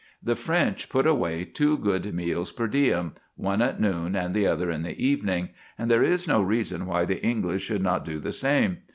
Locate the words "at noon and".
3.61-4.33